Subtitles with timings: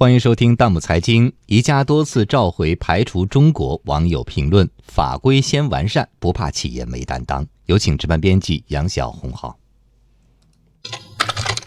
[0.00, 1.28] 欢迎收听《弹幕财经》。
[1.46, 7.44] 宜家多次召回排除中国，网友评论：法规先完善，不怕企业没担当。
[7.66, 9.58] 有请值班编辑杨晓红好。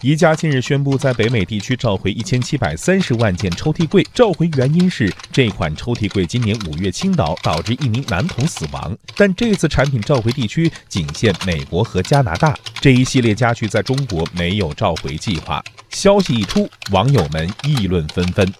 [0.02, 4.04] 宜家近日宣布，在北美地区召回一千七百三十万件抽屉柜。
[4.12, 8.98] 召回原因是这款抽屉柜今年五月倾倒，导致一名男童死亡。
[9.16, 15.62] 但这次产品召回地区仅限美国和加拿大，这一系列家具在中国没有召回计划。
[15.90, 18.52] 消息一出，网友们议论纷纷。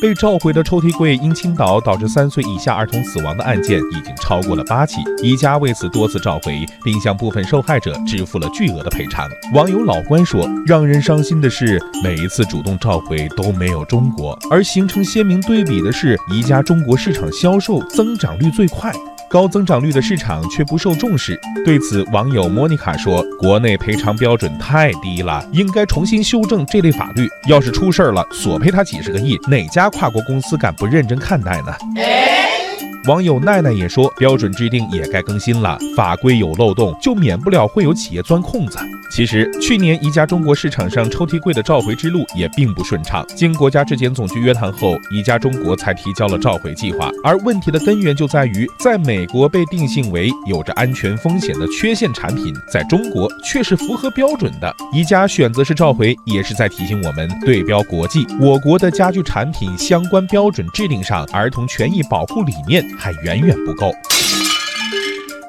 [0.00, 9.28] 被召回的抽屉柜因倾倒导致三岁以下儿童死亡的案件已经超过了八起，宜家为此多次召回，并向部分受害者支付了巨额的赔偿。
[9.54, 18.92] 网友老关说：“让人伤心的是，每一次主动召回都没有中国，而形成鲜明对比的是，宜家中国市场销售增长率最快。”
[19.28, 21.38] 高增长率的市场却不受重视。
[21.64, 27.28] 对此，网友莫妮卡说：“国内赔偿标准太低了，应该重新修正这类法律。
[27.48, 31.74] 要是出事儿了，索赔他几十个亿，哪家跨国公司敢不认真看待呢？”
[33.06, 38.78] 网友奈奈也说，标准制定也该更新了，法规有漏洞，就免不了会有企业钻空子。
[39.08, 43.24] 其实，去年宜家中国市场上抽屉柜的召回之路也并不顺畅。
[43.36, 47.08] 经国家质检总局约谈后，宜家中国才提交了召回计划。
[47.22, 54.74] 而问题的根源就在于，在美国被定性为有着安全风险的缺陷产品，在中国却是符合标准的。
[54.92, 62.84] 宜家选择式召回，也是在提醒我们，对标国际，我国的家具产品相关标准制定上，儿童权益保护理念。
[62.98, 63.92] 还远远不够。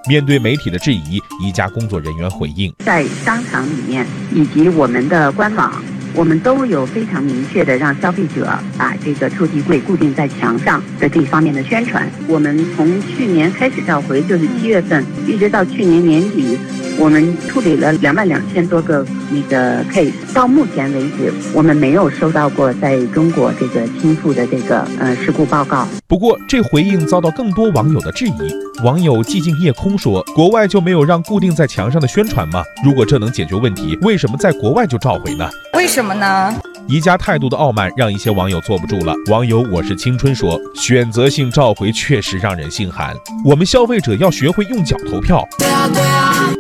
[0.08, 5.84] 面对媒体的质疑，一家工作人员回应：在商场里面以及我们的官网，
[6.18, 12.10] 我们都有非常明确的让消费者把这个抽屉柜固定在墙上的这一方面的宣传。
[12.28, 16.58] 我们从去年开始召回，就是七月份，一直到去年年底。
[17.00, 25.88] 我们处理了两万两千多个那个 case，到目前为止，我们没有收到过在中国这个倾覆的这个呃事故报告。
[26.08, 28.84] 不过，这回应遭到更多网友的质疑。
[28.84, 32.64] 网友寂静夜空说：“国外就没有让固定在墙上的宣传吗？
[32.84, 35.48] 如果这能解决问题，为什么在国外就召回呢？
[35.74, 39.14] 为什么呢？”宜家态度的傲慢让一些网友坐不住了。
[39.30, 43.14] 网友我是青春说：“选择性召回确实让人心寒。
[43.44, 45.46] 我们消费者要学会用脚投票。”，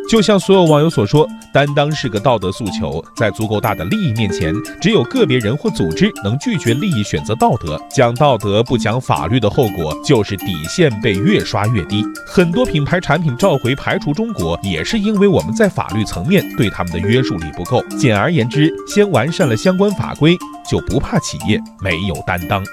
[0.09, 7.81] 就像所有网友所说，担当是个道德诉求，在足够大的利益面前，只有个别人或组织能拒绝利益选择道德。
[7.89, 12.03] 讲道德不讲法律的后果，就是底线被越刷越低。
[12.25, 17.81] 很多品牌产品召回排除中国，也是因为我们在法律层面对他们的约束力不够。
[17.97, 20.35] 简而言之，先完善了相关法规，
[20.69, 22.63] 就不怕企业没有担当。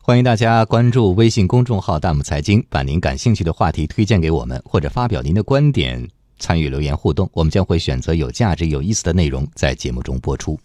[0.00, 6.08] 欢迎大家关注微信公众号“大木财经”，把您感兴趣的话题推荐给我们，或者发表您的观点，
[6.38, 7.28] 参与留言互动。
[7.32, 10.60] 我们将会选择有价值、有意思的内容在节目中播出。